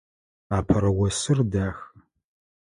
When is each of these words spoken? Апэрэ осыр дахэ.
Апэрэ 0.57 0.89
осыр 1.05 1.39
дахэ. 1.51 1.83